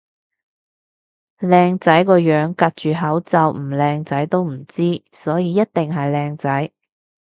[1.37, 6.71] 靚仔個樣隔住口罩唔靚仔都唔知，所以一定係靚仔